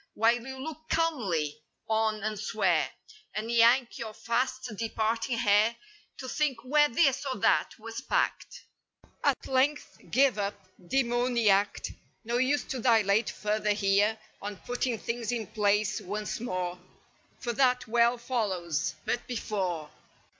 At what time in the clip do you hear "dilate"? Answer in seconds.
12.81-13.29